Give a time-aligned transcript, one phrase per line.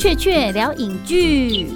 [0.00, 1.66] 雀雀聊影剧。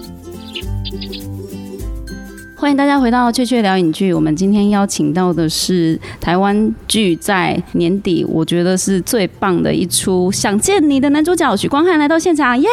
[2.57, 4.15] 欢迎大家回到雀雀聊影剧。
[4.15, 12.66] 我们今天邀请到的是台湾剧在年底，我觉得是最棒的一出《想见你》的男主角许光汉来到现场，耶！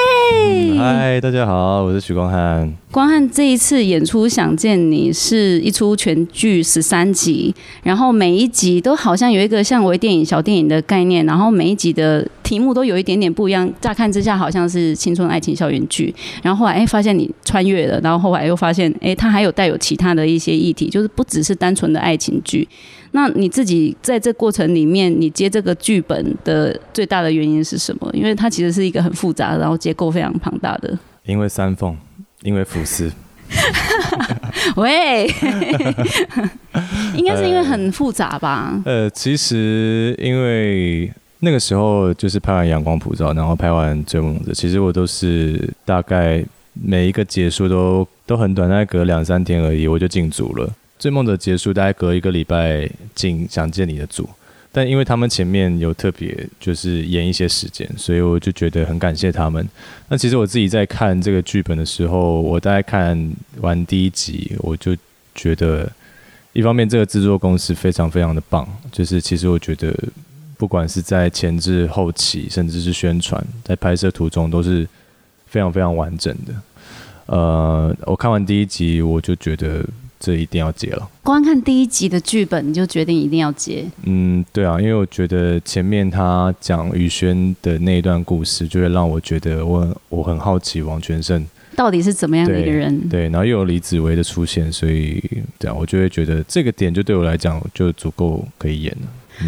[0.77, 2.73] 嗨，大家好，我是许光汉。
[2.91, 13.71] 光汉这一次演出《想见你》是一出全剧十三集，然后每一集都好像有一个像微电影、小电影的概念，然后每一集的题目都有一点点不一样。
[13.79, 16.13] 乍看之下好像是青春爱情校园剧，
[16.43, 22.67] 然后后来哎发现你穿越了，然后后来又发现哎它还有带有其他的一些议题，就是不只是单纯的爱情剧。
[23.11, 28.11] 那你自己在这过程里面，你接这个剧本的最大的原因是什么？
[28.13, 30.99] 因为它其实是一个很复杂，然后结构非常庞大的。
[31.25, 31.95] 因为三凤。
[32.43, 33.11] 因为福斯，
[34.75, 35.27] 喂，
[37.15, 38.81] 应该是因为很复杂吧？
[38.85, 50.67] 呃，其实因为那个时候就是拍完《阳光普照》，然后拍完《追梦者》，其实我都是大概每一个结束都都很短，大概隔两三天而已，我就进组了。
[50.97, 54.29] 《追梦者》结束大概隔一个礼拜进《想见你》的组。
[54.73, 59.67] 但因为他们前面有特别就是延一些时间，所以我就觉得很感谢他们。
[60.07, 64.95] 那其实我自己在看这个剧本的时候，我大概看完第一集，我就
[65.35, 65.91] 觉得
[66.53, 69.93] 一方面这个制作公司非常非常的棒，就是其实我觉得
[70.57, 74.87] 不管是在前置后期，甚至是宣传，在拍摄途中都是
[75.47, 76.53] 非常非常完整的。
[77.25, 79.85] 呃，我看完第一集，我就觉得。
[80.21, 81.09] 这一定要接了。
[81.23, 83.83] 光看第一集的剧本，你就决定一定要接？
[84.03, 91.43] 嗯，对啊，因为我觉得前面他讲宇轩的那一段故事，就会让我觉得我我很好奇王全胜
[91.75, 93.09] 到底是怎么样的一个人。
[93.09, 95.23] 对，然后又有李子维的出现，所以
[95.59, 99.07] 这样我就会觉得这个点就对我来讲就足够可以演了。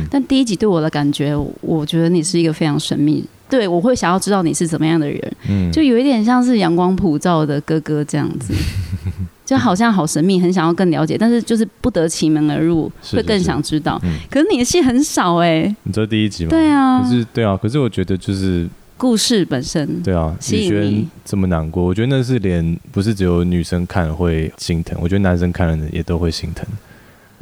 [0.10, 8.54] 但第一集对我的感觉，我觉得你是一个非常神秘，对我会想要知道你是怎么样的人，嗯，就有一点像是阳光普照的哥哥这样子。
[9.46, 14.02] 就好像好神秘，很想要更了解，但是就是不得其门而入，会更想知道。
[14.30, 16.50] 可是你的戏很少哎，你这第一集吗？
[16.50, 18.68] 对啊，可是对啊，可是我觉得就是
[18.98, 26.66] 故事本身，对啊，宇轩这么难过，我觉得那是连不是只有女生看会心疼，我觉得男生看了也都会心疼。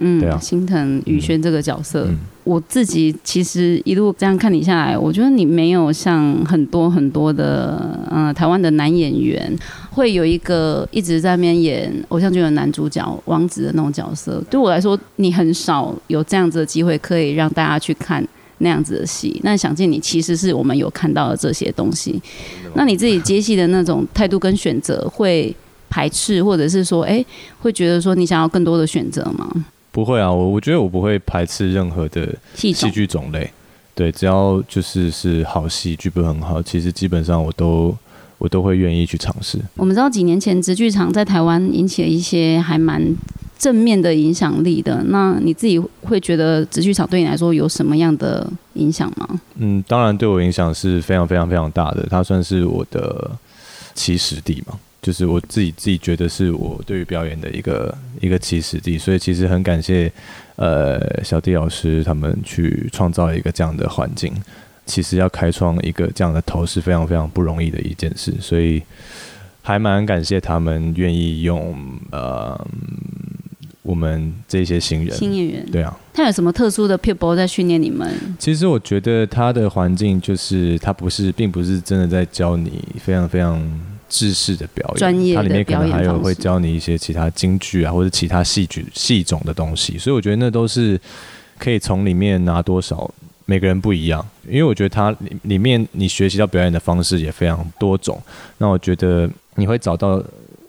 [0.04, 2.08] 嗯，对啊，心疼宇轩这个角色。
[2.44, 9.56] 我自己其实一路这样看你下来，我觉得你没有像很多很多的嗯台湾的男演员，
[9.92, 14.44] 会有一个一直在那边演偶像剧的男主角王子的那种角色。
[14.50, 19.40] 对我来说，你很少有这样子的机会可以让大家去看那样子的戏。
[19.44, 22.20] 那想见你，其实是我们有看到的这些东西。
[22.74, 25.56] 那你自己接戏的那种态度跟选择，会
[25.92, 27.24] 排斥，或者是说，哎，
[27.60, 29.48] 会觉得说你想要更多的选择吗？
[29.92, 33.52] 不会啊，我我觉得我不会排斥任何的戏剧种类，
[33.94, 37.96] 对，只要就是是好戏，剧本很好，其实基本上我都
[38.38, 39.60] 我都会愿意去尝试。
[39.76, 43.16] 我们知道几年前直剧场在台湾引起了一些还蛮
[43.60, 49.40] 正面的影响力的，那你自己会觉得直剧场对你来说有什么样的影响吗？
[49.56, 53.30] 嗯，当然对我影响是非常非常非常大的，它算是我的
[53.94, 54.80] 起始地嘛。
[55.02, 60.12] 就是我自己自己觉得是我对于表演的一个一个起始地，所以其实很感谢
[60.58, 64.32] 呃小弟老师他们去创造一个这样的环境。
[64.86, 68.82] 其实要开创一个这样的头是非常非常不容易的一件事，所以
[69.62, 71.76] 还蛮感谢他们愿意用
[72.12, 72.68] 呃
[73.82, 75.66] 我们这些新人新演员。
[75.72, 78.08] 对啊，他有什么特殊的 people 在训练你们？
[78.38, 83.60] 其实我觉得他的环境就是他不是并不是真的在教你非常非常。
[84.12, 91.00] 知识的表演，它里面可能还有会教你一些其他京剧啊，或者其他戏剧戏种的东西，所以我觉得那都是
[91.58, 93.10] 可以从里面拿多少，
[93.46, 94.24] 每个人不一样。
[94.46, 98.22] 因为我觉得它里里面你学习到表演的方式也非常多种，
[98.58, 100.22] 那我觉得你会找到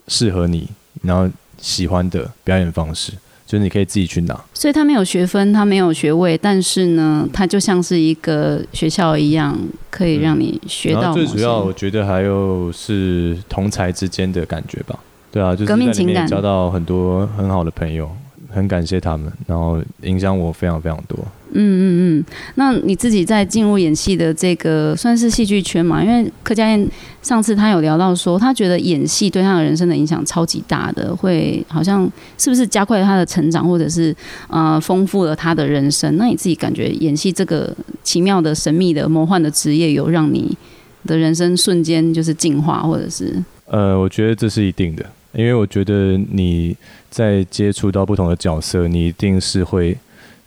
[0.07, 0.67] 适合你
[1.01, 1.29] 然后
[1.59, 3.11] 喜欢的表演方式。
[3.53, 9.55] 就是你可以自己去拿，所以他没有学分，他没有学位，但是呢，他就像是一个学校一样，
[9.91, 11.13] 可以让你学到。
[11.13, 14.97] 最主要，我觉得还有是同才之间的感觉吧。
[15.31, 18.09] 对啊，就是革命情感，交到很多很好的朋友，
[18.53, 21.17] 很感谢他们，然后影响我非常非常多。
[21.55, 26.03] 嗯嗯嗯，那你自己在进入演戏的这个算是戏剧圈嘛？
[26.03, 26.87] 因为柯佳燕
[27.21, 34.15] 上次他有聊到说，他觉得演戏对他的人生的影响超级大的，会好像是不是加快了他的成长，或者是
[34.47, 36.17] 呃丰富了他的人生？
[36.17, 40.57] 那你自己感觉演戏这个奇妙的、神秘的、魔幻的职业，有让你
[41.05, 43.43] 的人生瞬间就是进化，或者是？
[43.67, 46.75] 呃，我觉得这是一定的，因为我觉得你
[47.09, 49.97] 在接触到不同的角色，你一定是会。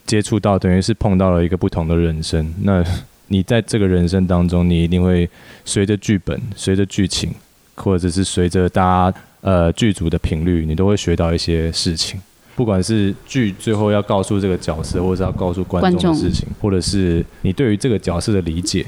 [0.06, 2.81] 接触到等于是碰到了一个不同的人生，那
[3.27, 5.29] 你在这个人生当中，你一定会
[5.65, 7.35] 随着剧本、随着剧情，
[7.75, 12.21] 或者是随着大家呃剧组的频率，你都会学到一些事情。
[12.55, 18.87] 不管是剧最后要告诉这个角色，或者是要告诉观众的事情，或者是你对于这个角色的理解，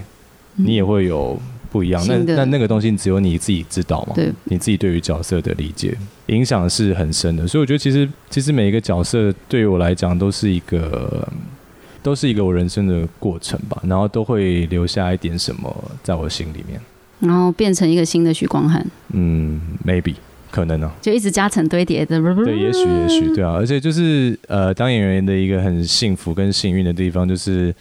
[0.54, 1.36] 你也会有
[1.70, 2.04] 不一样。
[2.06, 4.14] 那那那个东西只有你自己知道嘛？
[4.14, 7.46] 对，你自己对于角色的理解影响是很深的。
[7.46, 11.26] 所以我觉得，其实其实每一个角色对于我来讲都是一个，
[12.02, 13.80] 都是一个我人生的过程吧。
[13.86, 16.80] 然后都会留下一点什么在我心里面，
[17.20, 18.84] 然后变成一个新的许光汉。
[19.12, 20.14] 嗯，maybe。
[20.50, 22.18] 可能呢，就一直加成堆叠的。
[22.42, 27.72] 对，也许也许对啊，而且就是呃，当演员的一个很幸福跟幸运的地方，就是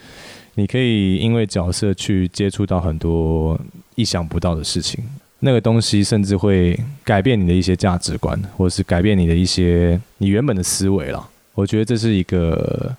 [0.57, 3.59] 你可以因为角色去接触到很多
[3.93, 5.03] 意想不到的事情，
[5.41, 11.29] 那个东西甚至会改变你的一些价值观，或者是改变你的一些你原本的思维了。
[11.53, 12.91] 我觉得这是一个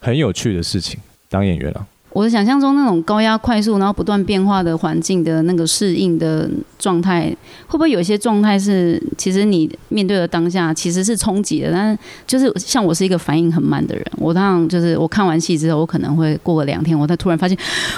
[0.00, 0.98] 很有趣的事情，
[1.28, 1.86] 当演员啊。
[2.16, 6.48] 我的想象中那种高压、快速，然后不断变化的环境的那个适应的
[6.78, 7.28] 状态，
[7.66, 17.54] 会不会有一些状态是，其实你面对的当下其实是冲击的，但是就是像我是一个反应很慢的人，我当然就是我看完戏之后，我可能会过个两天，我才突然发现，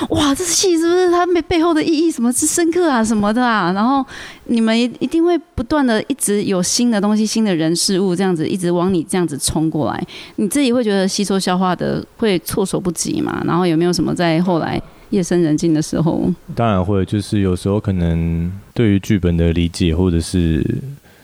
[0.09, 3.71] 哇，这戏是不是它背背后的意义什么是深刻啊什么的啊？
[3.71, 4.05] 然后
[4.47, 13.41] 你们一定会不断的一直有新的东西、新的人事物这样子一直往你这样子冲过来，你自己会觉得吸收消化的会措手不及嘛？
[13.47, 14.08] 然后有没有什么？
[14.15, 20.65] 在后来夜深人静的时候，当然会，就是有时候可能对于剧本的理解，或者是，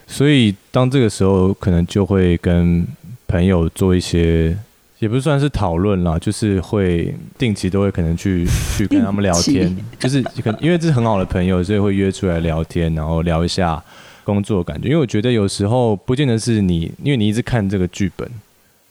[0.06, 2.86] 所以当这个时候可能就会跟
[3.26, 4.56] 朋友做一些，
[5.00, 8.46] 也不算是讨论啦，就是会定期都会可能去
[8.76, 13.82] 去跟他们聊天，就是可因为这是很好的朋友，所以会约出来聊天，然后聊一下
[14.24, 14.88] 工作感觉。
[14.88, 18.26] 因为我觉得有时候不见得是你，因为你一直看这个剧本。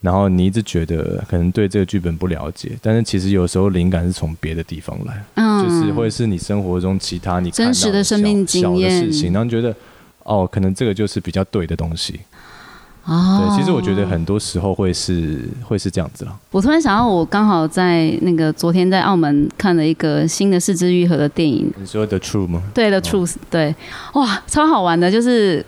[0.04, 9.74] 然后你一直觉得可能对这个剧本不了解，但是其实有时候灵感是从别的地方来，嗯就是会是你生活中其他你真实的生命经验事情，然后觉得
[10.24, 12.20] 哦，可能这个就是比较对的东西。
[13.06, 16.38] 哦，对，其实我觉得很多时候会是会是这样子了。
[16.52, 22.62] 我突然想到，我刚好在那个昨天在澳门看了一个新的四肢愈合的电影，你说 The Truth 吗？
[22.74, 23.74] 对，The Truth，对，
[24.16, 25.66] 哇，超好玩的，就是。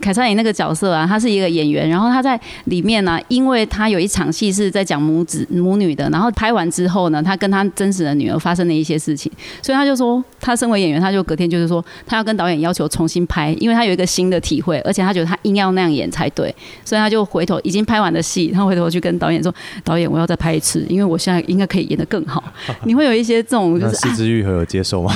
[0.00, 9.30] 凯撒演那个角色啊，他是一个演员，然后他在里面呢，因为他有一场戏是在讲母子母女的，然后拍完之后呢，他跟他真实的女儿发生了一些事情，
[9.62, 16.54] 所以他就说，他身为演员，他就隔天就是说，他要跟导演要求重新拍，因为他有一个新的体会，而且他觉得他硬要那样演才对，
[16.84, 19.54] 所以他就回头已经拍完的戏，他回头去跟导演说，
[19.84, 22.42] 导演我要再拍一次，因为我现在应该可以演得更好。
[22.84, 25.12] 你会有一些这种就是四肢愈合有接受吗？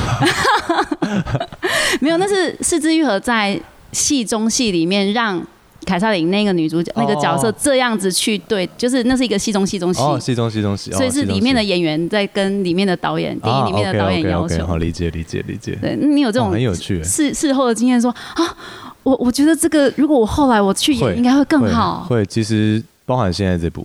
[2.01, 3.61] 没有，那是四肢愈合在。
[3.93, 5.41] 戏中戏里面让
[5.85, 14.65] 凯撒琳那个女主角那个角色这样子去对，就是那是一个戏中戏中戏，戏中戏中戏，所以是里面的演员在跟里面的导演，电影里面的导演要求。
[14.65, 15.77] 好理解理解理解。
[15.81, 18.57] 对你有这种很有趣事事后的经验，说啊，
[19.03, 22.07] 我我觉得这个如果我后来我去演，应该会更好。
[22.09, 23.85] 会，其实包含现在这部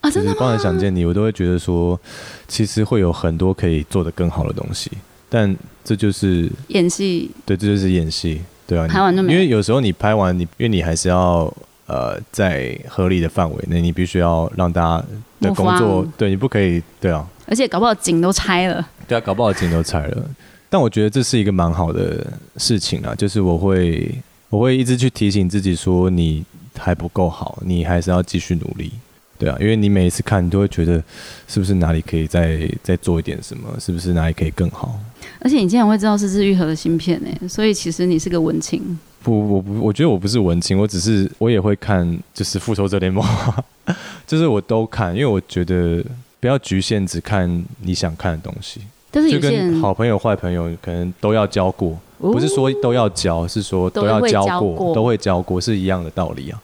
[0.00, 1.98] 啊，真的包含想见你，我都会觉得说，
[2.48, 4.90] 其实会有很多可以做的更好的东西，
[5.28, 8.40] 但这就是演戏，对，这就是演戏。
[8.66, 9.32] 对啊，拍完就没。
[9.32, 11.52] 因为有时候你拍完，你因为你还是要
[11.86, 15.04] 呃在合理的范围内，你必须要让大家
[15.40, 17.26] 的工作，对你不可以，对啊。
[17.46, 18.86] 而且搞不好景都拆了。
[19.06, 20.30] 对啊，搞不好景都拆了。
[20.68, 22.26] 但我觉得这是一个蛮好的
[22.56, 24.12] 事情啊，就是我会
[24.50, 26.44] 我会一直去提醒自己说，你
[26.76, 28.90] 还不够好，你还是要继续努力。
[29.38, 31.02] 对啊，因为你每一次看，你都会觉得
[31.46, 34.98] 是不是哪里可以再再做一点什么，是不是哪里可以更好。
[35.40, 37.48] 而且你竟然会知道是治愈合的芯片呢？
[37.48, 38.98] 所以其实你是个文青。
[39.22, 43.24] 不，我不，我觉得我不是文青，我只是我也会看，就是复仇者联盟，
[44.26, 46.04] 就是我都看，因为我觉得
[46.38, 48.80] 不要局限只看你想看的东西。
[49.10, 56.62] 但是就跟好朋友、坏朋友可能都要交过，不是说都要交，是说都要交过，都会交过，是一样的道理啊。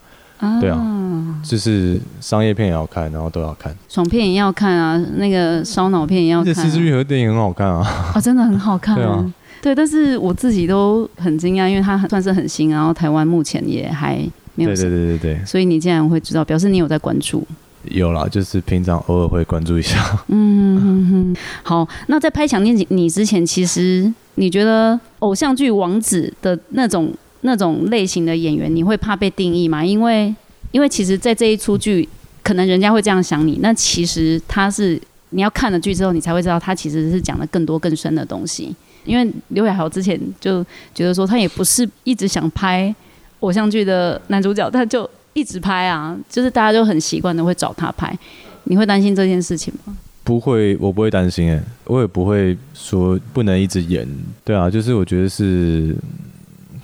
[0.61, 6.53] 对啊，就是商业片也要看，然后都要看，爽片也要看啊，那个烧脑片也要看。
[6.53, 8.97] 这《四肢愈合》电影很好看啊，啊，真的很好看。
[8.97, 9.33] 对啊，
[9.63, 14.17] 对，但是我自己都很惊讶，因为它算是很新，然后台湾目前也还
[14.57, 14.71] 没有。
[14.71, 15.45] 对对对对对。
[15.45, 17.47] 所以你竟然会知道，表示你有在关注。
[17.85, 20.19] 有啦，就是平常偶尔会关注一下。
[20.29, 21.37] 嗯哼哼。
[21.63, 27.13] 好，那在拍《想念你》之前，其实你觉得偶像剧王子的那种？
[27.43, 29.85] 那种类型的演员，你会怕被定义吗？
[29.85, 30.35] 因为，
[30.73, 32.09] 因为其实，在这一出剧，
[32.43, 33.59] 可能人家会这样想你。
[33.61, 38.75] 那其实他是你要看了剧之后，你才会知道他其实是讲了更多更深的东西。
[39.05, 42.95] 因为刘亚豪之前就觉得说，他也不是一直想拍
[43.41, 48.17] 偶像剧的男主角，他就一直拍啊，就是大家就很习惯的会找他拍。
[48.65, 49.97] 你会担心这件事情吗？
[50.23, 54.07] 不会，我不会担心哎，我也不会说不能一直演。
[54.45, 55.97] 对啊，就是我觉得是，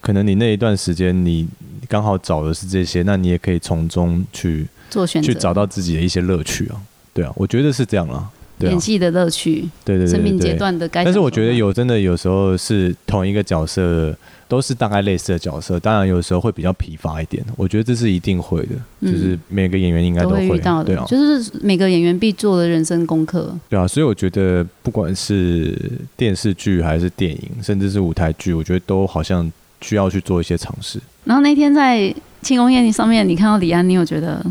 [0.09, 1.47] 可能你那一段时间你
[1.87, 6.81] 刚好找的是这些，那你也可以从中去做选择，去找到自己的一些乐趣啊。
[7.13, 8.31] 对啊，我觉得是这样啊。
[8.61, 11.05] 演戏的乐趣，对对对，生命阶段的该。
[11.05, 14.17] 但是我觉得有真的有时候是同一个角色。
[14.49, 17.45] 都是大概类似的角色，当然有时候会比较疲乏一点。
[17.55, 23.55] 我觉得这是一定会的，就是每个演员应该都会遇到的，就是每个演员必做的人生功课。
[23.69, 25.79] 对啊，所以我觉得不管是
[26.17, 31.01] 电视剧还是电影，甚至是舞台剧，我觉得都好像需要去做一些尝试。
[31.25, 34.45] 然后那天在庆功宴上面，你看到李安，你有觉得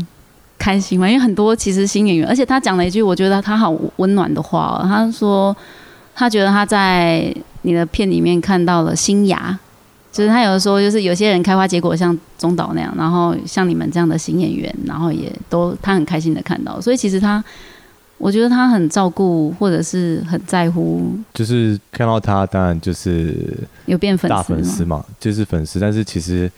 [0.58, 1.08] 开心吗？
[1.08, 5.56] 因为很多其实新演员，而且他讲了一句我觉得他好温暖的话，他说
[6.14, 9.58] 他觉得他在你的片里面看到了新芽。
[10.10, 17.44] 就是他有的时候，就是有些人开花结果像中岛那样，然后像你们这样的新演员，然后也都他很开心的看到，所以其实他，
[18.18, 23.56] 我觉得他很照顾或者是很在乎，就是看到他当然就是
[23.86, 26.50] 有变粉丝大粉丝嘛，就是粉丝，但是其实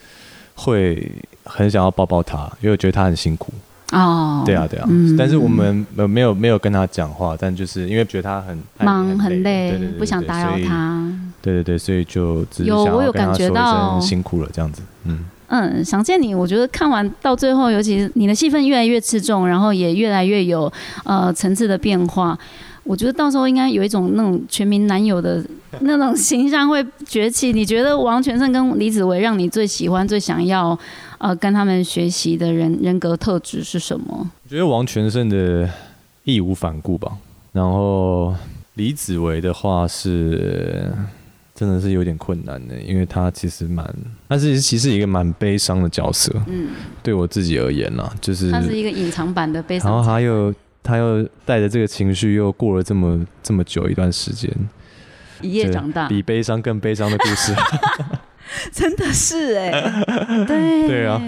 [0.55, 1.11] 会
[1.45, 3.53] 很想要抱抱他，因为我觉得他很辛苦。
[3.91, 4.87] 哦，对啊，对啊，
[5.17, 11.11] 但是我们呃没有没有跟他讲话，但就是因为觉得他很忙很累，不想打扰他。
[11.41, 13.99] 对对对，所以就有我有感觉到。
[13.99, 20.71] 辛苦了这样子，嗯嗯，想见你，我觉得看完到最后，尤其是你的戏份越来越吃重，然后也越来越有
[21.03, 22.39] 呃层次的变化，
[22.85, 25.43] 我觉得到时候应该有一种那种全民男友的
[25.81, 27.51] 那种形象会崛起。
[27.51, 30.77] 你觉得王全胜跟李子维让你最喜欢、最想要？
[31.17, 34.27] 呃，跟他们学习的人人格特质是什么？
[34.43, 35.69] 我觉得王全胜的
[36.23, 37.11] 义无反顾吧。
[37.51, 38.33] 然后
[38.75, 40.91] 李子维的话是
[41.61, 43.87] 真的是有点困难的，因为他其实蛮，
[44.27, 46.33] 他是其实一个蛮悲伤的角色。
[46.47, 46.69] 嗯，
[47.03, 49.91] 对我自己而言呢，就是他是一个隐藏版的悲伤。
[49.91, 50.51] 然后他又
[50.81, 54.51] 他又带着这个情绪，又过了这么这么久一段时间，
[55.39, 57.53] 一夜长大，比悲伤更悲伤的故事。
[58.71, 59.71] 真的是 哎，
[60.47, 61.21] 对对啊，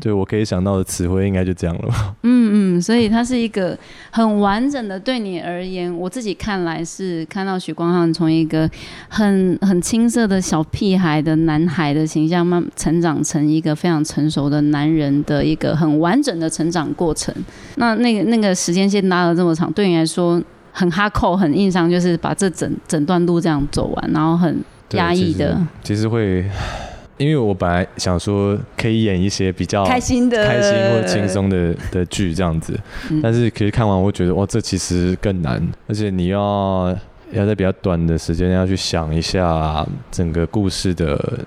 [0.00, 2.14] 对我可以想到的词汇应该就这样了吧。
[2.22, 3.76] 嗯嗯，所以它是一个
[4.10, 4.98] 很完整的。
[4.98, 8.68] 对你而言，我自己看来是看到许光汉从一个
[9.08, 17.34] 很很青涩的小屁孩的男孩的形象，慢成长成一个非常成熟的男人的一个很完整的成长过程。
[17.76, 24.58] 那那个那个时间线拉了这么长，对你来说很哈扣、很印象，就是把这整整段路这样走完，然后很。
[24.90, 26.44] 压抑的，其实会，
[27.18, 32.78] 因为我本来想说可以演一些比较开心的、开心或轻松的的剧这样子，
[33.22, 36.96] 但是其实看完我觉得哇，这其实更难，而且你要
[37.32, 41.44] 要在比较短的时间要去想一下整个故事的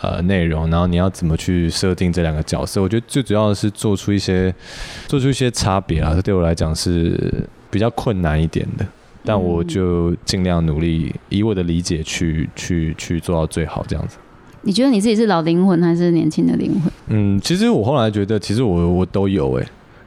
[0.00, 4.54] 呃内容，然后你要怎么去设定这两个角色，我觉得最主要的是做出一些
[5.06, 8.84] 做出一些差别啊，这对我来讲是比较困难一点的。
[9.24, 14.16] 但我就尽量努力，以我的理解去去去做到最好，这样子。
[14.62, 16.92] 你觉得你自己是老灵魂还是年轻的灵魂？
[17.08, 19.66] 嗯，其实我后来觉得，其实我我都有哎，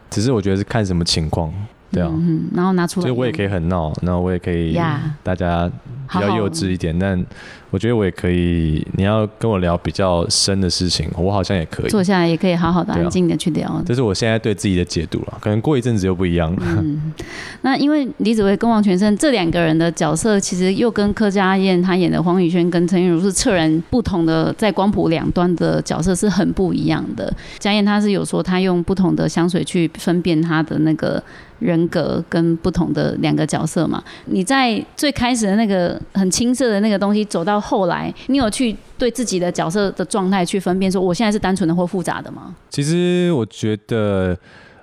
[0.09, 1.53] 只是我觉得是看什么情况。
[1.91, 2.11] 对啊，
[2.53, 4.77] 然后拿出来，所以我也可以很闹，然后我也可以
[5.23, 5.69] 大家
[6.11, 7.23] 比较幼稚一点，但
[7.71, 8.85] 我觉得我也可以。
[8.97, 13.81] 你要跟我聊比较深的事情，我好像也可以坐下来，也可以好好的、安静的去聊。
[13.85, 16.61] 这是我现在对自己的解读了，可能过一阵子又不一样了。
[16.65, 17.13] 嗯，
[17.61, 27.33] 那因为李子维跟王全胜这两个人的角色，其实又跟柯佳燕他演的黄宇轩跟陈韵如是彻然不同的，在光谱两端的角色是很不一样的。
[27.59, 31.21] 佳燕她是有说，她用不同的香水去分辨她的那个。
[31.59, 42.53] 人格跟不同的两个角色嘛，你在最开始的那个很青涩的那个东西，走到后来，你有去对自己的角色的状态去分辨，说我现在是单纯的或复杂的吗？
[42.69, 44.37] 其实我觉得，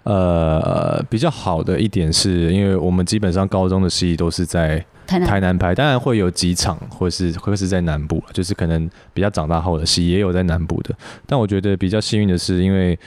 [0.05, 10.95] 呃，比较好的一点是，因为我们基本上高中的戏都是在台南拍，当然会有几场或是会是在南部，就是可能比较长大后的戏也有在南部的，
[11.27, 12.99] 但我觉得比较幸运的是，因为。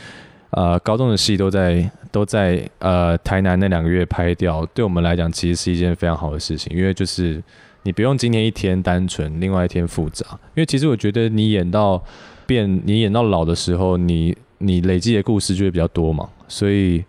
[0.56, 7.44] 呃，高中的戏都在都在呃台南那两个月拍掉，对我们来讲其实是一件非常好的事情，因为就是
[7.84, 10.26] 你不用今天一天单纯，另外一天复杂。
[10.32, 12.02] 因为其实我觉得你演到
[12.46, 17.04] 变，你演到老的时候，你你累积的故事就会比较多嘛，所以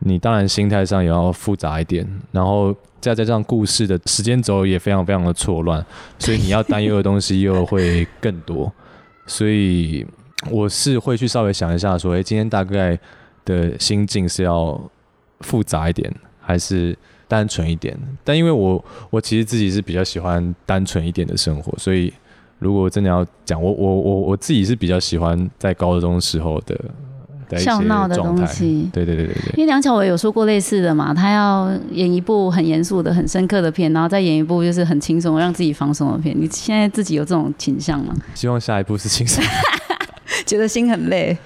[0.00, 5.82] 你当然心态上也要复杂一点，然后再加上故事的时间轴也非常非常的错乱，
[6.18, 8.70] 所以你要担忧的东西又会更多，
[9.26, 10.06] 所以。
[10.48, 12.98] 我是会去稍微想一下，说，哎，今天大概
[13.44, 14.80] 的心境是要
[15.40, 16.96] 复杂一点，还是
[17.28, 17.98] 单纯一点？
[18.24, 22.12] 但因为我我其实自己是比较喜欢单纯一点的生活，所以
[22.58, 26.78] 如果真的要讲，我我我我自己是比较喜欢在高中时候的
[27.58, 29.52] 笑闹的东西对对对对对。
[29.56, 36.34] 因为梁朝伟有说过类似的嘛，他要演一部很严肃的、很深刻的片，然后再演一部就是很轻松、让自己放松的片。
[36.38, 38.14] 你现在自己有这种倾向吗？
[38.34, 39.42] 希望下一步是轻松。
[40.46, 41.36] 觉得心很累？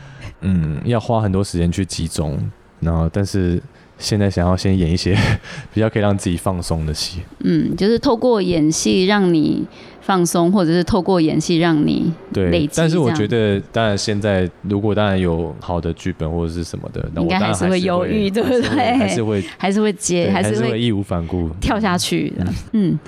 [0.40, 2.38] 嗯，要花很多时间去集中，
[2.80, 3.60] 然后但是
[3.98, 5.16] 现在想要先演一些
[5.72, 7.20] 比较可以让自己放松的戏。
[7.40, 9.64] 嗯，就是透过演戏让你
[10.02, 18.60] 放松，或者是透过演戏让你累对但是我觉得，当然现在如果当然有好的剧本或者是什么的，那我应该还是会犹豫对不对
[18.98, 22.44] 还是会还是会接，对还还是会会义无反顾跳下去的。
[22.72, 22.98] 嗯，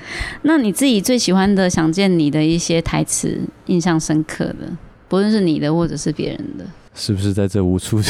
[0.42, 4.70] 那你自己最喜欢的《想见你》的一些台词，印象深刻的，
[5.08, 6.64] 不论是你的或者是别人的。
[6.94, 8.00] 是不是在这无处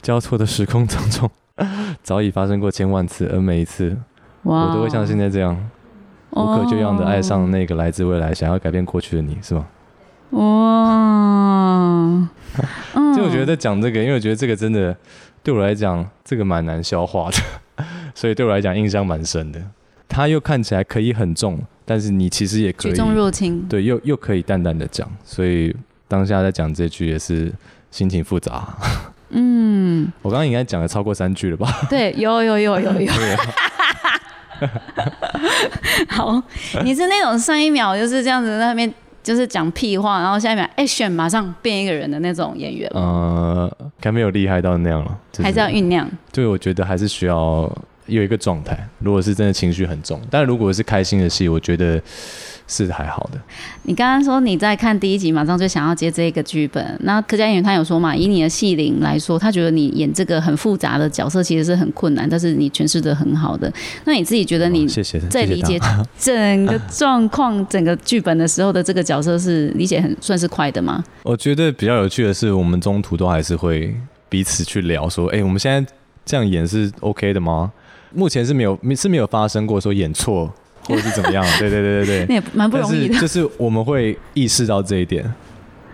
[0.00, 1.30] 交错的时空当中，
[2.02, 3.96] 早已发生过千万次，而每一次
[4.44, 5.54] 哇我都会像现在这样
[6.30, 9.66] 无可救药的爱上那个来自未来、想要改变过去的你，是吗？
[10.30, 10.40] 哇，
[12.94, 14.96] 嗯，就我觉得讲这个，因为我觉得这个真的
[15.42, 17.36] 对我来讲，这个蛮难消化的，
[18.14, 19.60] 所以对我来讲印象蛮深的。
[20.08, 23.66] 它又看起来可以很重，但是你其实也可以举重若轻。
[23.68, 25.76] 对，又又可以淡淡的讲，所以
[26.10, 27.52] 当下在讲这句也是
[27.92, 28.66] 心情复杂。
[29.28, 31.72] 嗯，我刚刚应该讲了超过三句了吧？
[31.88, 33.12] 对，有有有有有。
[33.12, 33.36] 对，
[36.10, 36.42] 好，
[36.82, 43.00] 你是那种上一秒就是这样子在那边就是讲屁话，然后下一秒 action 马上变一个人的那种演员吗？
[43.00, 46.10] 呃，还没有厉害到那样了，就还是要酝酿。
[46.32, 47.72] 对，我觉得还是需要
[48.06, 48.76] 有一个状态。
[48.98, 52.02] 如果是真的情绪很重，但如果是开心的戏，我觉得
[52.70, 53.38] 是还好的。
[53.82, 56.96] 你刚刚说你在看第一集，马上就想要接这个剧本。
[57.02, 63.70] 那柯佳演员他有说嘛，以你的戏龄来说，他觉得你演这个很复杂的角色其实是很困难，但是你诠释的很好的。
[64.04, 64.86] 那你自己觉得你
[65.28, 65.78] 在理解
[66.16, 71.02] 整个状况、整个剧本的时候的这个角色是理解很算是快的吗？
[71.24, 73.92] 我觉得比较有趣的是，我们中途都还是会
[74.28, 75.92] 彼此去聊说，哎、我们现在
[76.24, 77.72] 这样演是 OK 的吗？
[78.12, 80.52] 目前是没有是没有发生过说演错
[80.90, 82.26] 或者是怎么样，对对对对对。
[82.28, 83.18] 那也蛮不容易的。
[83.20, 85.24] 就是我们会意识到这一点，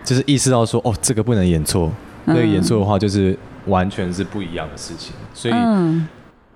[0.03, 1.91] 就是意识到说，哦，这个不能演错，
[2.25, 6.07] 那个演错的话就是完全是不一样的事情，所以嗯，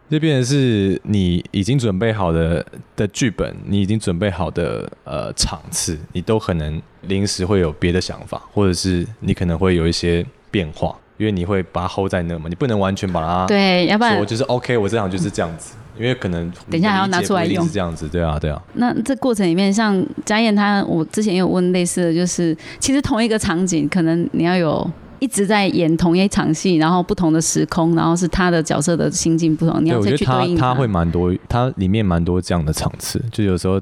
[0.09, 2.65] 这变成是你已经准备好的
[2.95, 17.63] 的剧本，你已经准备好的呃场次，你都可能临时会有别的想法，或者是你可能会有一些变化，因为你会把它 hold 在那嘛，你不能完全把它对，要不然我就是 OK，我这场就是这样子，因为可能等一下还要拿出来用。
[17.63, 24.89] 是这样子，对啊，对啊，那这过程里面，像嘉燕她，我之前也有问类似的，就是其实同一个场景，可能你要有
[25.21, 30.73] 一直在演同一场戏，然后不同的时空，然后是他的角色的心境不同，你对，要再我觉得他去对应他。
[30.73, 33.81] 会蛮多，他里面蛮多这样的场次，就有时候，因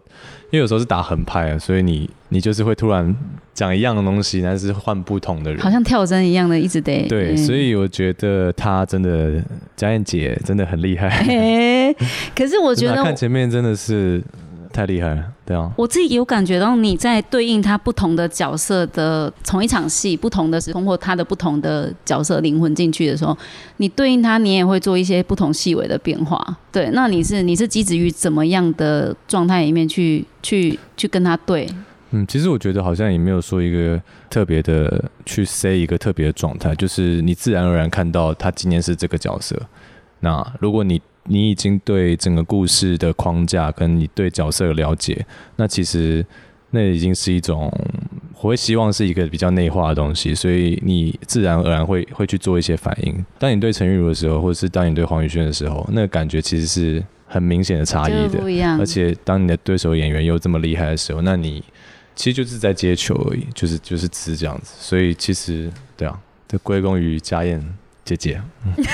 [0.53, 3.15] 为有时候是打横拍啊，所以你你就是会突然
[3.53, 7.37] 讲一样的东西，但是换不同的人，好像跳针一样的，一直得对，嗯。
[7.37, 9.41] 所以我觉得他真的
[9.77, 11.95] 佳燕姐真的很厉害，嘿
[12.35, 14.21] 可是我觉得看前面真的是
[14.79, 23.37] 太厉害了，对啊，我自己有感觉到你在对应他不同的角色的同一场戏、不同的时空或他的不同的角色灵魂进去的时候，
[23.75, 26.57] 你对应他，你也会做一些不同细微的变化。
[26.71, 31.67] 对，那你是你是基于怎么样的状态里面去去去跟他对？
[32.11, 39.61] 嗯，其实我觉得好像也没有说一个特别的去 say 一个特别的状态，就是你自然而然看到他今天是这个角色。
[40.21, 46.25] 那如果你你已经对整个故事的框架跟你对角色的了解，那其实
[46.71, 47.71] 那已经是一种
[48.41, 53.25] 我会希望是一个比较内化的东西，所以你自然而然会会去做一些反应。
[53.37, 58.39] 当你对陈玉茹的时候，或者是当你对黄宇轩的时候，那个感觉其实是很明显的差异的。
[58.79, 58.85] 而。
[58.85, 61.63] 且当你的对手演员又这么厉害的时候，那你
[62.15, 64.73] 其实就是在接球而已，就是就是只是这样子。
[64.79, 67.63] 所以其实对啊，这归功于家燕
[68.15, 68.41] 姐姐。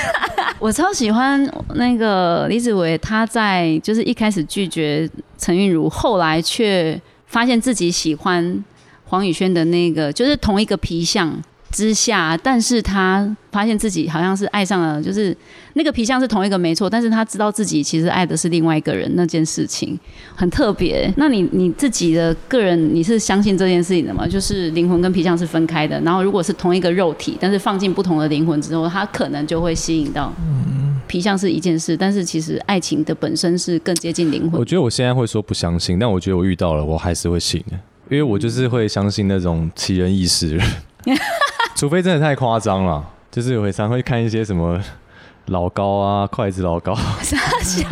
[0.60, 8.64] 我超喜欢那个李子维，他在就是一开始拒绝陈韵如，后来却发现自己喜欢
[9.06, 11.40] 黄宇轩的那个，就是同一个皮相
[11.76, 15.36] 之下，但是他发现自己好像是爱上了，就是
[15.74, 20.00] 那个皮相是同一个没错，但是他知道自己其实爱的是另外一个人，那件事情
[20.34, 21.14] 很特别。
[21.18, 24.26] 那你你自己的个人，你是相信这件事情的吗？
[24.26, 30.34] 就是灵魂跟皮相是分开的，然后如果是同一个肉体，但是放进不同的灵魂之后，它可能就会吸引到。
[31.08, 34.66] 皮相是一件事，但是其实爱情的本身是更接近灵魂我。
[34.66, 37.78] 觉得我现在会说不相信，但我觉得我遇到了，我还是会信的，
[38.10, 40.68] 因为我就是会相信那种奇人异事人，
[41.76, 43.12] 除非真的太夸张了。
[43.30, 44.82] 就是我常会看一些什么
[45.48, 47.86] 老高啊、筷子老高，傻小，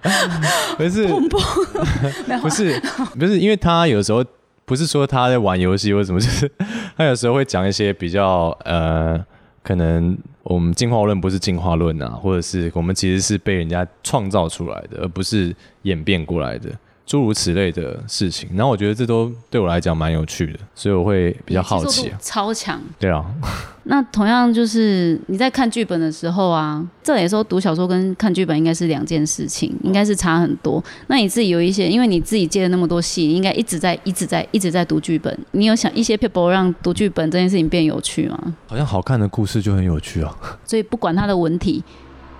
[0.78, 1.06] 不是
[2.26, 2.80] 没有不是
[3.18, 4.24] 不是，因为他有时候
[4.64, 6.50] 不是说他在玩游戏或什么，就是
[6.96, 9.22] 他有时候会讲一些比较呃，
[9.62, 16.70] 可能我们进化论不是进化论啊，或者是我们其实是被人家创造出来的，而不是演变过来的。
[17.08, 22.10] 诸如此类的事情，然后我觉得这都对我来讲蛮有趣的，所以我会比较好奇。
[22.10, 22.78] 啊超强。
[22.98, 23.24] 对啊。
[23.84, 30.84] 那同样就是你在看剧本的时候啊，这里说读小说跟看剧本应该是两件事情，应该是差很多。
[31.06, 35.34] 那你自己有一些，因为你自己接了那么多戏，应该一直在、一直在、一直在读剧本。
[35.52, 38.54] 你有想一些 people 让读剧本这件事情变有趣吗？
[38.66, 40.36] 好像好看的故事就很有趣啊。
[40.66, 41.82] 所以不管它的文体。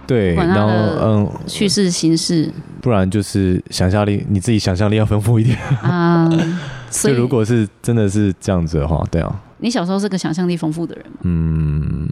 [0.09, 6.27] 对，然后嗯，叙事形式，不然就是想象力，你自己想象力要丰富一点啊。
[6.90, 9.42] 所以如果是真的是这样子的话，对啊。
[9.59, 11.18] 你小时候是个想象力丰富的人吗？
[11.25, 12.09] 嗯，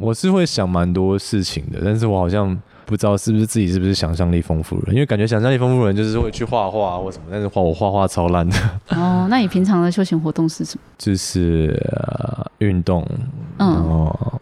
[0.00, 8.56] 我是会想蛮多事情的，但是我好像不知道是不是自己是不是想象力丰富人，因为感觉想象力丰富的人就是会去画画或什么，但是画我画画超烂的。
[8.88, 10.80] 哦，那你平常的休闲活动是什么？
[10.96, 11.78] 就是
[12.60, 13.06] 运动，
[13.58, 14.40] 然后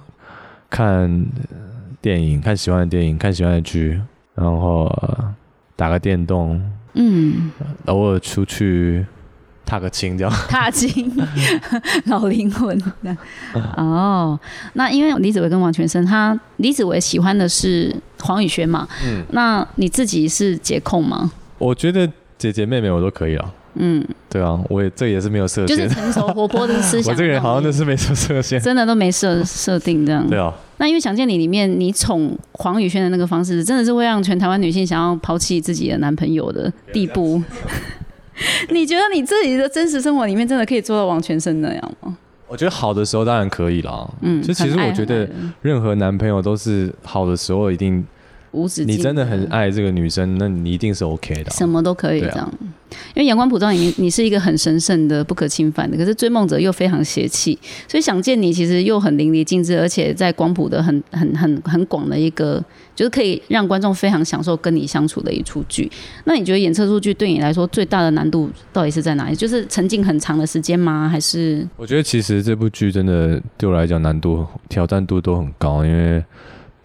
[0.71, 1.27] 看。
[2.03, 3.99] 电影看喜欢的电影，看喜欢的剧，
[4.35, 4.93] 然后
[5.77, 6.61] 打个电动，
[6.95, 7.53] 嗯，
[7.87, 9.07] 偶尔出去
[9.65, 11.11] 踏个青，这样踏青，
[12.07, 12.77] 老灵魂
[13.77, 14.39] 哦，
[14.73, 21.31] 那因为李子维跟王全生，他李子维喜欢的是黄宇轩嘛，嗯，那你自己是解控吗？
[21.59, 23.55] 我觉得姐姐妹妹我都可以啊。
[23.75, 27.09] 嗯，对啊，我也这也是没有设限，就是成熟活泼的思想。
[27.15, 30.29] 我这个人好像就是没设设限，真的都没设设定这样。
[30.29, 37.41] 对啊，那因为《想见你》里面你宠黄宇轩的那个方式，真的是会让全台湾女性想要抛弃自己的男朋友的地步。
[38.69, 42.19] 你觉得你自己的真实生活里面真的可以做到王全胜那样吗？
[42.49, 44.11] 我觉得好的时候当然可以啦。
[44.23, 48.05] 嗯，就其实我觉得任何男朋友都是好的时候一定。
[48.53, 52.53] 无止你真的很爱这个女生，那你一定是 OK 的，什么都可以这样。
[53.15, 62.63] 因为阳光普照里面，你是一个很神圣的、不可侵犯的，可是追梦者又非常邪气，所以想见你其实又很淋漓尽致，而且在光谱的很、很、很、很广的一个，
[62.95, 65.91] 就是可以让观众非常享受跟你相处的一出剧。
[66.25, 69.35] 那你觉得演这出剧对你来说最大的难度到底是在哪里？
[69.35, 71.09] 就是沉浸很长的时间吗？
[71.09, 71.67] 还是？
[71.79, 76.23] 我觉得其实这部剧真的对我来讲难度、挑战度都很高，因为。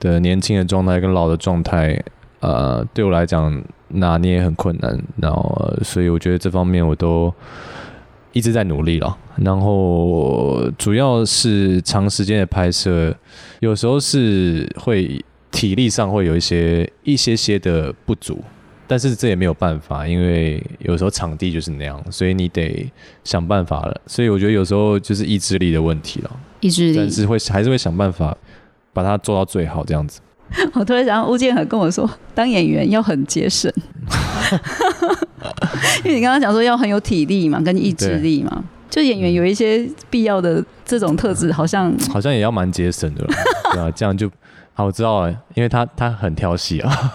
[0.08, 2.02] 的年轻的状态跟老的状态，
[2.40, 7.34] 呃，对我来讲拿捏很困难，然后所以我觉得这方面我都
[8.32, 9.18] 一直在努力了。
[9.36, 13.14] 然后主要是长时间的拍摄，
[13.60, 18.42] 有时候是会体力上会有一些一些些的不足，
[18.88, 22.92] 但是这也没有办法，因为有时候场地就是那样，所以你得
[23.24, 24.02] 想办法了。
[24.08, 28.36] 所以我觉得有时候就是意志力的问题了，意志力，但是会还是会想办法。
[28.98, 30.20] 把它做到最好，这样子。
[30.74, 33.72] 我突然想到，吴建和跟我说，当演员要很节省，
[36.04, 43.24] 因为你刚刚讲说要很有体力嘛，跟意志力嘛，就演员有一些必要的这种特质，好像好像也要蛮节省的，
[43.74, 44.28] 对啊，这样就
[44.74, 47.14] 好，我知道了，因为他他很挑戏啊。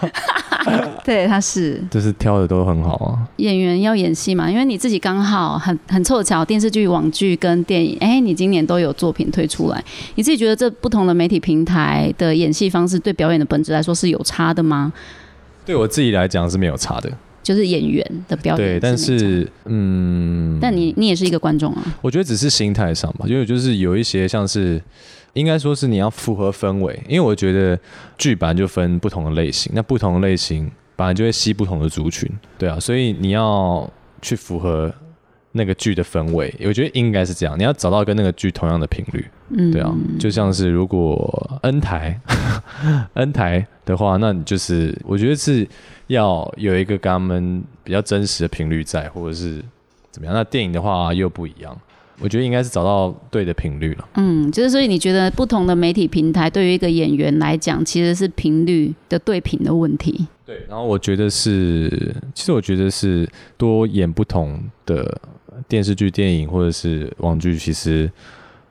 [1.03, 3.27] 对，他是，就是挑的都很好啊。
[3.37, 9.83] 演员要演戏嘛，因为你自己刚好很很凑巧，电视剧、网剧跟电影，哎，你今年都有作品推出来。
[10.15, 14.91] 你自己觉得这不同的媒体平台的演戏方式，对表演的本质来说是有差的吗？
[15.65, 18.67] 对我自己来讲是没有差的，就是演员的表演。
[18.67, 21.83] 对，但是嗯，但你你也是一个观众啊。
[22.01, 24.81] 我觉得只是心态上吧，因为就是有一些像是。
[25.33, 27.79] 应该说是你要符合氛围，因为我觉得
[28.17, 33.89] 剧本就分不同的类型，那不同的类型本来就会吸不同的族群，对啊，所以你要
[34.21, 34.93] 去符合
[35.53, 42.19] 那个剧的氛围，我觉得应该是这样，你要找到跟那个剧同样的频率，嗯，对啊，就像是如果 N 台
[43.13, 45.67] N 台的话，那你就是我觉得是
[46.07, 49.63] 要有一个跟他们比较真实的频率在，或者是
[50.11, 51.75] 怎么样，那电影的话又不一样。
[52.19, 54.07] 我觉得应该是找到对的频率了。
[54.15, 60.27] 嗯，就是所以你觉得不同的媒体平台对于一个演员来讲，其实是频率的对频的问题。
[60.45, 61.89] 对，然后我觉得是，
[62.33, 65.19] 其实我觉得是多演不同的
[65.67, 68.11] 电视剧、电影或者是网剧，其实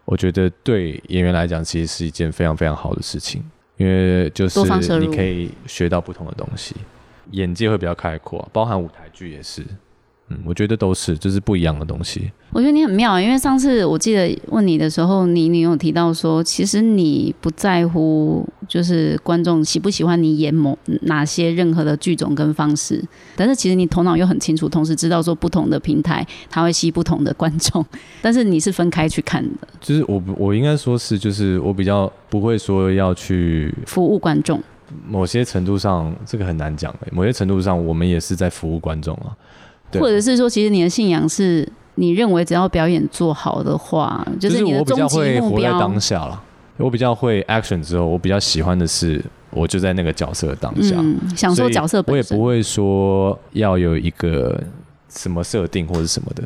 [0.04, 3.42] 我觉得对演员来讲，其实是一件非常非常好的事情，
[3.76, 4.60] 因为就是
[5.00, 6.76] 你可以学到不同的东西，
[7.32, 9.64] 眼界会比较开阔，包含舞台剧也是。
[10.32, 12.30] 嗯，我觉得都是，就是不一样的东西。
[12.50, 23.02] 我觉得你很妙，因为上次我记得问你的时候，你你有提到说，其实你不在乎就是观众喜不喜欢你演某哪些任何的剧种跟方式，
[23.34, 27.84] 但是其实你头脑又很清楚，同时知道说不同的平台它会吸不同的观众，
[28.20, 29.68] 但是你是分开去看的。
[29.80, 34.62] 就是我我应该说是，就是我比较不会说要去服务观众。
[35.08, 37.08] 某些程度上，这个很难讲诶。
[37.10, 39.32] 某些程度上，我们也是在服务观众啊。
[40.00, 45.78] 或者是说，其实你的信仰是你认为只要表演做好的话，就是你的终极目标。
[45.78, 46.42] 当下了，
[46.76, 50.96] 我比较会 action 之后，我比较喜欢的是，我就在那个角色当下，
[51.36, 52.36] 享受角色本身。
[52.36, 54.62] 我也不会说要有一个
[55.08, 56.42] 什么设定或者什么的，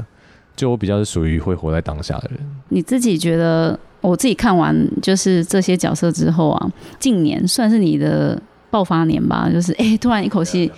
[0.54, 2.40] 就我比较是属于会活在当下的人。
[2.68, 3.78] 你自己觉得？
[4.02, 9.48] 我自己看完就是这些角色之后啊，近年算是你的爆发年吧。
[9.52, 10.70] 就是哎，突然一口气，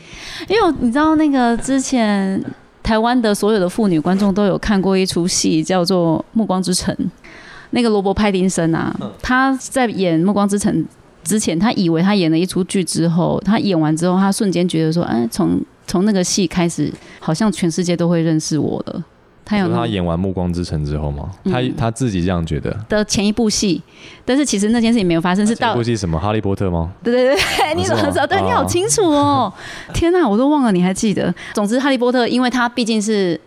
[0.49, 2.43] 因为你知道那个之前
[2.83, 6.95] 台湾的所有的妇女观众都有看过一出戏，叫做《暮光之城》。
[7.71, 10.75] 那个罗伯·派丁森啊，他在演《暮光之城》
[11.23, 19.05] 之前，他以为他演了一出剧之后，他演完之后，他瞬间觉得说，哎，从从那个戏开始，好像全世界都会认识我了。
[19.49, 21.31] 他有他演完《暮光之城》之后吗？
[21.45, 23.83] 他他自己这样觉得的前一部戏，
[24.23, 26.93] 但是其实那件事情没有发生，是到部戏什么《哈利波特》吗？
[27.03, 28.27] 对对对，你怎么知道？
[28.27, 29.51] 对你好清楚哦！
[29.95, 31.35] 天哪，我都忘了，你还记得？
[31.55, 33.41] 总之，《哈利波特》因为他毕竟是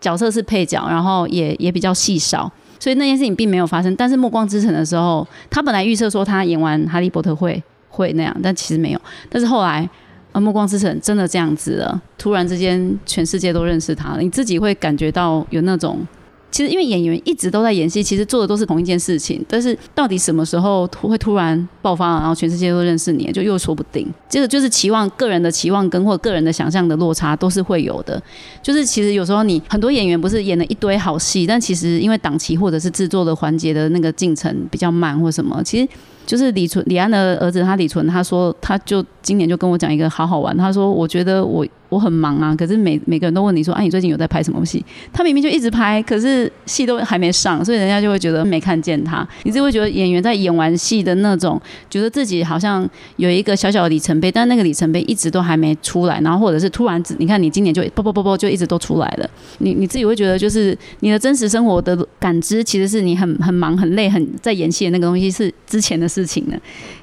[0.00, 3.96] 角色是配角，然后也也比较细少，所以那件事情并没有发生。
[3.96, 9.00] 但是《暮光之城》的时候，他本来预测说他演完《哈利波特》会会那样，但其实没有。
[9.28, 9.90] 但是后来。
[10.32, 16.06] 啊，暮光之城真的这样子了，突然之间全世界都认识他了，你自己会感觉到有那种。
[16.52, 19.40] 其实，因为演员一直都在演戏，其实做的都是同一件事情。
[19.48, 24.04] 但是，到底什么时候会突然爆发，然后全世界都认识你，就又说不定。
[24.28, 28.20] 这个就是期望个人的期望跟或个人的想象的落差都是会有的。
[28.60, 35.88] 就是其实有时候你很多演员不是演了一堆好戏，但其实因为档期或者是制作的环节的那个进程比较慢或什么，其实。
[36.30, 40.56] 就是李纯李安的儿子，他李纯，他说他就今年就跟我讲一个好好玩。
[40.56, 44.84] 他说我觉得我我很忙啊，可是每每个人都问你说，哎，你最近有在拍什么戏？
[45.12, 49.26] 他明明就一直拍，可是戏都还没上，所以人家就会觉得没看见他。
[49.42, 59.28] 你就会觉得演员在演完戏的那种，觉得自己好像有一个小小的里程碑，但那个里程碑一直都还没出来，然后或者是突然，你看你今年就啵啵啵啵就一直都出来了。
[59.58, 66.19] 你你自己会觉得，就是你的真实生活的感知，其实是你很很忙很累很在演戏的那个东西是之前的事。
[66.20, 66.56] 事情呢？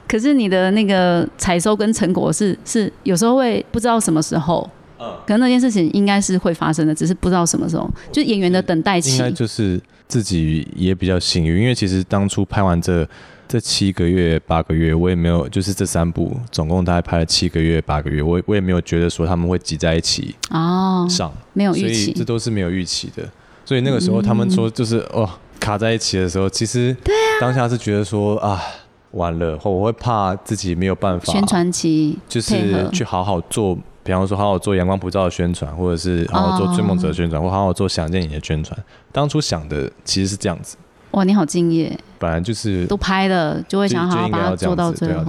[0.07, 7.89] 可是你的那个采收跟成果是是有时候会不知道什么时候，嗯，可能那件事情应该是会发生的，只是不知道什么时候。
[8.11, 13.05] 就演员的等待期，应该就是自己也比较幸运，因为其实当初拍完这
[13.49, 23.27] 这七个月八个月，我也没有就是这三部总共大概拍了七个月八个月，我我也没有觉得说他们会挤在一起哦上，没有预期，这都是没有预期的。
[23.65, 28.61] 所以那个时候他们说就是哦卡在一起的时候，其实对啊，当下是觉得说啊。
[29.11, 38.77] 完了，或我会怕自己没有办法宣传期，就是去好好做，比方说好好做阳光普照的宣传，或者是好好做追梦者的宣传，或好好做想见你的宣传。
[39.11, 40.77] 当初想的其实是这样子。
[41.11, 41.97] 哇，你好敬业！
[42.19, 45.23] 本来就是都拍了，就会想好好把它做到最后。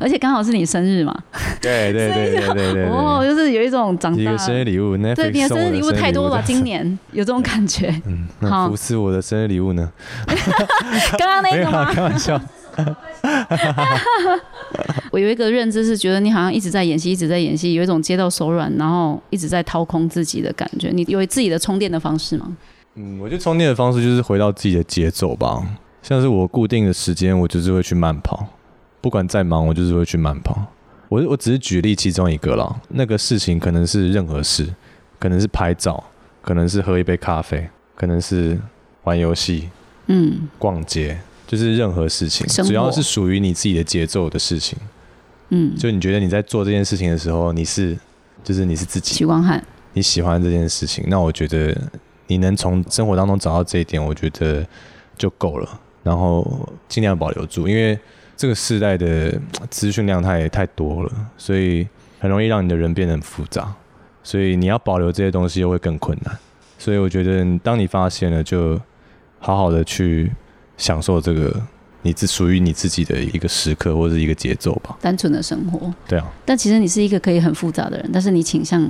[0.00, 1.16] 而且刚好是你生日嘛。
[1.62, 2.88] 对对 对对对对。
[2.88, 4.20] 哦，就是有一种长大。
[4.20, 7.88] 一个生日礼物，对，你的生日礼物太多了，今年有这种感觉。
[8.04, 9.90] 嗯，那不是我的生日礼物呢？
[11.16, 11.84] 刚刚那个吗？
[11.94, 12.38] 开玩笑。
[15.10, 20.90] 我有一个认知是觉得你好像一直在演戏，一直在演戏，有一种接到手软，然后一直在掏空自己的感觉。
[20.90, 22.56] 你有自己的充电的方式吗？
[22.94, 25.62] 嗯，我觉得充电的方式就是回到自己的节奏吧。
[26.02, 28.46] 像是我固定的时间，我就是会去慢跑，
[29.00, 30.56] 不管再忙，我就是会去慢跑。
[31.08, 34.66] 我我只是举例其中一个了，那个事情可能是任何事，
[35.18, 36.02] 可能是拍照，
[36.42, 38.58] 可能是喝一杯咖啡，可能是
[39.04, 39.68] 玩游戏，
[40.06, 41.18] 嗯，逛街。
[41.46, 44.76] 就是任何事情，只要是属于你自己的节奏的事情，
[45.50, 47.96] 嗯，就你觉得你在做这件事情的时候，你是，
[48.42, 51.76] 就是你是自己，许光汉，你喜欢这件事情，那我觉得
[52.26, 54.66] 你能从生活当中找到这一点，我觉得
[55.16, 55.80] 就够了。
[56.02, 57.96] 然后尽量保留住，因为
[58.36, 61.86] 这个时代的资讯量太太多了，所以
[62.18, 63.72] 很容易让你的人变得很复杂，
[64.24, 66.36] 所以你要保留这些东西又会更困难。
[66.76, 68.80] 所以我觉得，当你发现了，就
[69.38, 70.32] 好好的去。
[70.76, 71.62] 享受这个
[72.02, 75.92] 你自属于你自己的一个时刻或者一个节奏吧，单纯的生活。
[76.06, 78.88] 对啊，但其实你是一个可以很复杂的人，但是你倾向，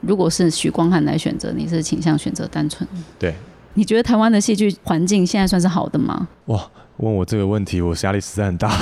[0.00, 2.88] 如果是许光汉来选择，你是倾向选择单纯。
[3.18, 3.34] 对，
[3.74, 6.26] 你觉得台湾的戏剧环境现在算是好的吗？
[6.46, 8.76] 哇，问我这个问题，我压力实在很大。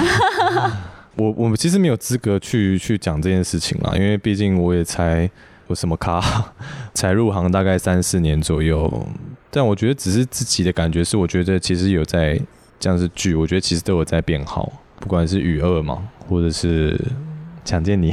[1.16, 5.29] 我我们其实没有资格去去讲这件事情啦，因为毕竟我也才
[5.66, 6.22] 有什么咖，
[6.94, 9.07] 才入行大概三四年左右。
[9.59, 12.40] 但我觉得只是自己的感觉是，我觉得其实有在
[12.79, 16.97] 这样子剧，我觉得其实都有在变好，不管是雨二嘛，或者是
[17.66, 18.12] 想见你，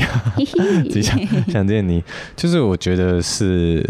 [1.03, 2.03] 想想见你，
[2.35, 3.87] 就是我觉得是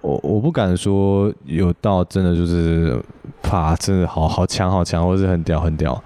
[0.00, 2.96] 我我不敢说有到真的就是
[3.42, 6.00] 啪，真的好好强好强，或是很屌很屌。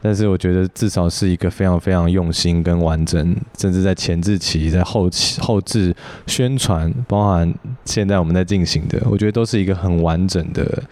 [0.00, 5.94] 但是我觉得至少是一个非常非常用心跟完整，甚至在前置期、在后期后置
[6.26, 7.52] 宣传，包含
[7.84, 10.82] 现在我们在进行的，我觉得都是一个很完整的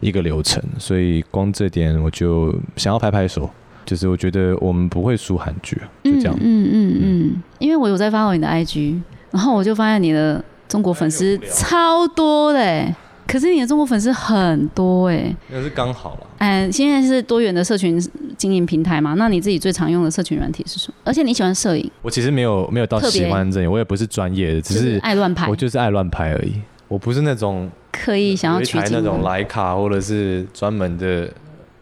[0.00, 0.62] 一个流程。
[0.78, 3.48] 所以光这点我就想要拍拍手，
[3.86, 6.36] 就是我觉得我们不会输韩剧，就这样。
[6.40, 12.94] 嗯嗯嗯，因为我有在发 w 你的 IG，然后我就发现你的中国粉丝超多的。
[13.30, 16.26] 可是你的中国粉丝很多哎，那是刚好了。
[16.38, 18.00] 嗯，现在是多元的社群
[18.36, 19.14] 经营平台嘛？
[19.14, 20.94] 那你自己最常用的社群软体是什么？
[21.04, 21.90] 而且你喜欢摄影？
[22.02, 25.46] 我其实没有没有到喜欢这，我也不是专业的，只是爱乱拍。
[25.48, 26.54] 我就是爱乱拍而已，
[26.88, 31.30] 我不是那种刻意想要取景那种徕卡或者是专门的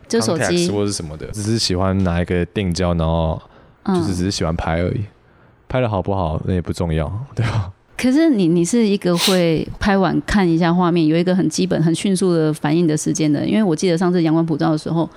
[0.07, 3.41] 就手机或者什么的，只是喜欢拿一个定焦，然后
[3.87, 5.01] 就是只是喜欢拍而已。
[5.69, 7.71] 拍的好不好那也不重要，对吧？
[8.01, 13.45] 可是你你是一个会拍完看一下画面，有一个很基本、很迅速的反应的时间的。
[13.45, 15.09] 因为我记得上次阳光普照的时候，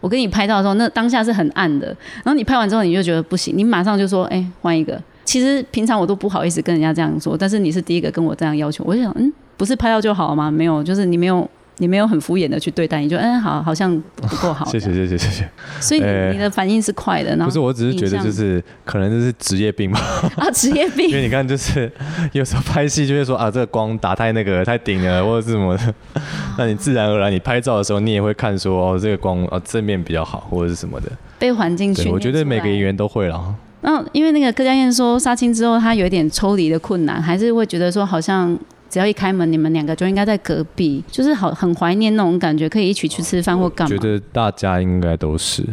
[0.00, 1.86] 我跟你拍照的时候，那当下是很暗的。
[2.24, 10.50] 然后你拍完之后，你就觉得不行，你马上就说：“哎，换一个。”其实平常我都不好意思跟人家这样说，但是你是第一个跟我这样要求，我就想，嗯，不是拍照就好了吗？
[10.50, 11.48] 没有，就是你没有。
[11.78, 14.64] 你没有很敷衍的去对待，你就嗯好，好像不够好。
[14.70, 15.48] 谢谢谢谢谢谢。
[15.80, 16.00] 所以
[16.32, 17.58] 你的反应是快的，不是？
[17.58, 20.00] 我只是觉得就是可能就是职业病吧。
[20.38, 21.08] 啊，职业病。
[21.08, 21.90] 因为你看，就是
[22.32, 25.94] 有时候拍戏就会说啊，这个光打太那个太顶了，或者是什么的。
[26.56, 31.10] 那你自然而然你拍照的时候，你也会看说哦，这个光啊正面比较好，或者是什么的。
[31.40, 33.54] 被环境去我觉得每个演员都会了。
[33.80, 38.56] 那因为那个柯佳燕说杀青之后，她有一点抽离的困难，还是会觉得说好像。
[38.88, 43.96] 只要一开门，你们两个就应该在隔壁，就是好很怀念那种感觉，可以一起去吃饭或干嘛。
[43.96, 45.64] 觉得大家应该都是，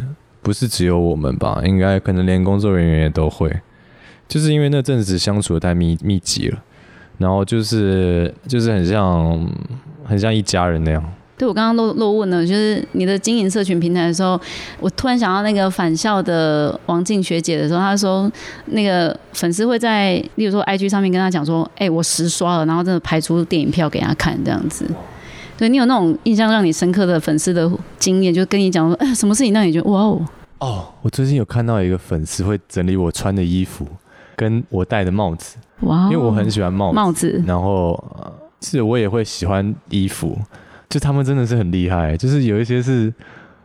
[0.42, 1.62] 不是只有我们吧？
[1.64, 3.52] 应该可能连工作人员也都会，
[4.26, 6.58] 就是因为那阵子相处的太密密集了，
[7.18, 9.48] 然后就是就是很像
[10.04, 11.12] 很像一家人那样。
[11.42, 14.40] 对，我刚刚漏漏问了，就是你的经营社群平台的时候，
[14.78, 18.30] 我突然想到那个返校的王静学姐的时候，她说
[18.66, 24.88] 那个粉丝会在，例如说 IG 上面跟她讲说，哎，我实刷了，然后真的排出电影票给她看这样子。
[25.58, 30.24] 对你有那种印象让你深刻的粉丝的经验，就跟你讲说，哎，什么事情让你觉得哇哦？
[30.60, 33.84] 哦，我最近有看到一个粉丝会整理我穿的衣服，
[34.36, 38.00] 跟我戴的帽子，哇，因为我很喜欢帽子，帽子，然后
[38.60, 40.38] 是我也会喜欢衣服。
[40.92, 43.10] 就他们真的是很厉害，就是有一些是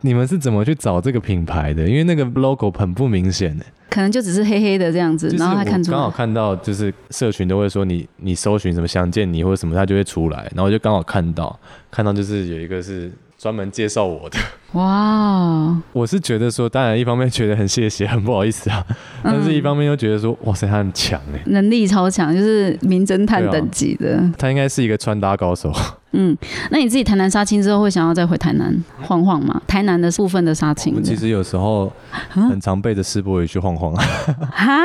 [0.00, 1.86] 你们是怎么去找这个品牌的？
[1.86, 11.60] 因为那个 logo 很不明显的，可能就只是黑黑的这样子，然后他看出刚好看到就是社群都会说你你搜寻什么想见你或者什么，他就会出来，然后就刚好看到
[11.90, 13.12] 看到就是有一个是。
[13.38, 14.38] 专门介绍我的
[14.72, 15.80] 哇！
[15.92, 18.84] 我是觉得说，当然一方面觉得很谢谢，很不好意思啊，
[19.22, 24.20] 但是一方面又觉得说，哇塞，他很强哎，能力超强，就是名侦探等级的。
[24.36, 25.72] 他应该是一个穿搭高手。
[26.10, 26.36] 嗯，
[26.70, 29.62] 那你自己台南杀青之后，会想要再回台南晃晃吗？
[29.68, 31.92] 台南的部分的杀青，其实有时候
[32.28, 34.04] 很常背着世博也去晃晃啊。
[34.50, 34.82] 哈，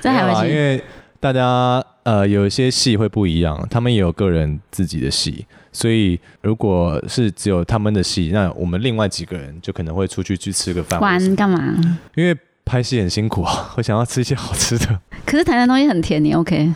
[0.00, 0.82] 在海外，因为
[1.20, 5.46] 大家呃有一些戏会不一样，他们也有个人自己的戏。
[5.72, 11.00] 所以，如果是只有他们的戏，那我们另外几个人就可能会出去去吃个饭。
[11.00, 11.74] 玩干嘛？
[12.16, 15.00] 因为拍戏很辛苦啊，会想要吃一些好吃的。
[15.24, 16.74] 可是台南东西很甜，你 OK？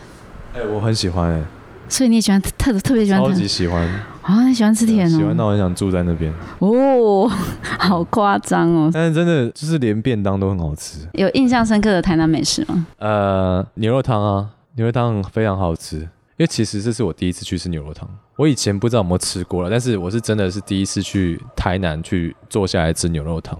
[0.53, 1.43] 哎，我很喜欢哎。
[1.87, 3.21] 所以你也喜欢特特别喜欢？
[3.21, 3.87] 超级喜欢。
[4.21, 5.17] 啊，你喜欢吃甜哦？
[5.17, 6.33] 喜欢到很想住在那边。
[6.59, 7.29] 哦，
[7.77, 8.89] 好夸张哦！
[8.91, 10.99] 但是真的就是连便当都很好吃。
[11.13, 12.87] 有印象深刻的台南美食吗？
[12.97, 16.07] 呃，牛肉汤啊，牛肉汤非常好吃。
[16.37, 23.57] 因为其实这是我第一次去吃牛肉汤，我以前不知道有没有吃过了，但是我是真的是第一次去台南去坐下来吃牛肉汤，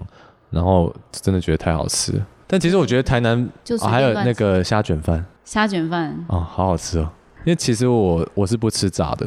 [0.50, 2.26] 然后真的觉得太好吃了。
[2.46, 3.48] 但其实我觉得台南
[3.80, 7.10] 还有那个虾卷饭，虾卷饭哦，好好吃哦。
[7.46, 9.26] 因为其实我我是不吃炸的。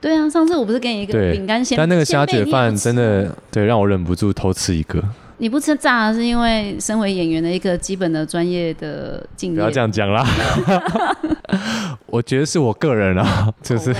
[0.00, 5.02] 对啊，上次我不是给你一个饼干先，但那个虾卷饭真的对让我忍不住偷吃一个。
[5.38, 9.56] 你不吃炸是因为身为演员的一个基本的专业的敬业。
[9.56, 10.24] 不要这样讲啦，
[12.06, 13.94] 我觉得是我个人啊， 就是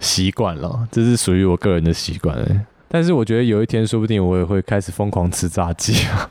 [0.00, 2.36] 习惯了，这是属于我个人的习惯。
[2.88, 6.30] 但是我觉得有一天说不定我也会开始疯狂吃炸鸡啊，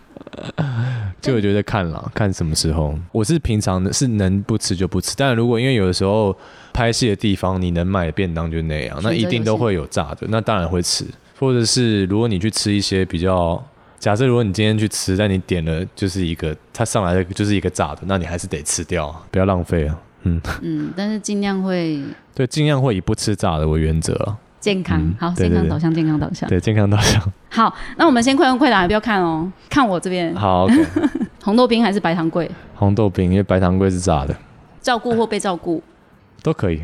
[1.22, 2.98] 就我觉得看了看什么时候。
[3.12, 6.36] 我是平常是能不吃就不吃，但如果因为有的时候
[6.74, 11.06] 拍戏的地方你能买便当就那样，那一定都会有炸的，那当然会吃。
[11.40, 13.64] 或者是如果你去吃一些比较。
[14.02, 19.96] 假设如果你今天去吃，但你点了就是一个，它上来的就是一个炸的，那你还是得吃掉，不要浪费啊。
[20.24, 22.02] 嗯嗯，但是尽量会
[22.34, 24.36] 对，尽量会以不吃炸的为原则。
[24.60, 27.22] 健康好，健康导向，健康导向，对，健康导向。
[27.50, 30.34] 好，那我们先快问快答，不要看哦，看我这边。
[30.36, 30.68] 好，
[31.44, 32.50] 红豆冰还是白糖桂？
[32.74, 34.36] 红豆冰，因为白糖桂是炸的。
[34.82, 35.84] 照顾或被照顾
[36.42, 36.84] 都可以。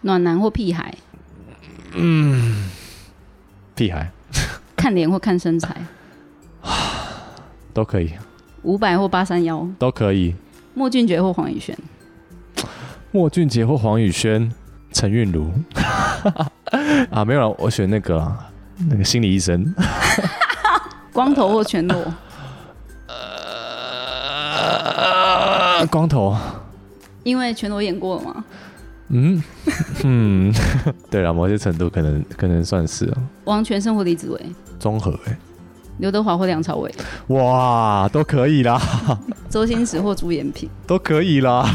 [0.00, 0.92] 暖男或屁孩？
[1.94, 2.68] 嗯，
[3.76, 4.10] 屁孩。
[4.74, 5.76] 看脸或看身材？
[7.72, 8.12] 都可以。
[8.62, 9.66] 五百或八三幺？
[9.78, 10.34] 都可以。
[10.74, 11.76] 莫俊杰或黄宇轩？
[13.12, 14.52] 莫俊杰或黄宇轩？
[14.92, 15.50] 陈韵如？
[17.10, 18.36] 啊，没有了，我选那个
[18.88, 19.74] 那个心理医生。
[21.12, 21.96] 光头或全裸？
[25.78, 26.36] 呃，光头。
[27.24, 28.44] 因为全裸演过了吗？
[29.08, 29.42] 嗯
[30.04, 30.52] 嗯，
[31.10, 33.16] 对了，某些程度可能可能算是哦。
[33.44, 34.40] 王全胜或李子维？
[34.78, 35.36] 综合哎。
[35.98, 36.94] 刘德华或梁朝伟？
[37.28, 38.80] 哇，都可以啦。
[39.48, 40.68] 周星驰或朱延平？
[40.86, 41.68] 都可以啦。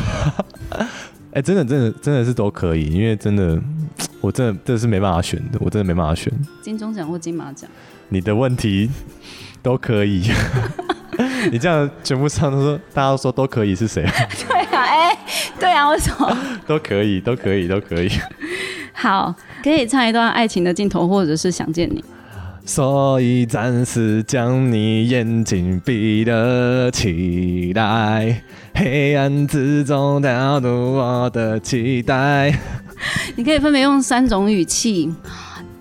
[1.33, 3.59] 哎，真的真的真的是都可以，因为真的，
[4.19, 6.31] 我真的真的是没办法选的，我真的没办法选。
[6.61, 7.69] 金钟奖或金马奖？
[8.09, 8.89] 你的问题
[9.63, 10.29] 都可以。
[11.51, 14.03] 你这样全部唱都说，大家都说都可以是谁？
[14.47, 15.17] 对啊，哎，
[15.59, 16.37] 对啊，为什么？
[16.67, 18.09] 都可以，都可以，都可以。
[18.93, 22.03] 好，可以唱一段爱情的镜头，或者是想见你。
[22.73, 28.41] 所以暂时将你眼睛闭了起来，
[28.73, 32.57] 黑暗之中调度我的期待。
[33.35, 35.13] 你可以分别用三种语气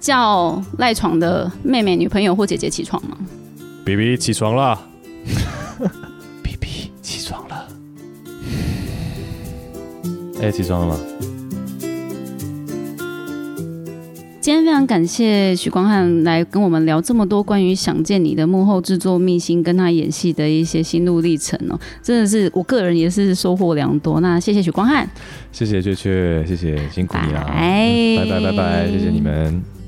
[0.01, 3.16] 叫赖床的妹妹、女朋友或姐姐起床吗
[3.84, 4.76] ？B B 起床了。
[6.43, 7.68] B B 起床了。
[10.43, 11.01] 哎，起床了吗？
[14.41, 24.20] 今天非常感谢许光汉来跟我们聊这么多关于《想见你》的幕后制作秘辛，跟他演戏的一些心路历程哦，真的是我个人也是收获良多。
[24.20, 25.07] 那谢谢许光汉，
[25.53, 29.80] 谢谢雀雀，谢谢辛苦你了，拜拜拜拜，谢谢你们。